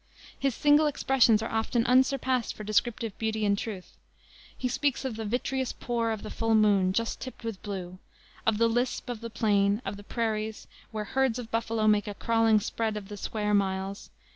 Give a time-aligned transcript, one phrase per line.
[0.39, 3.97] His single expressions are often unsurpassed for descriptive beauty and truth.
[4.57, 7.99] He speaks of "the vitreous pour of the full moon, just tinged with blue,"
[8.43, 12.15] of the "lisp" of the plane, of the prairies, "where herds of buffalo make a
[12.15, 14.09] crawling spread of the square miles."